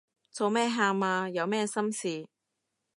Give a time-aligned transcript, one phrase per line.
[0.31, 1.29] 做咩喊啊？
[1.29, 2.27] 有咩心事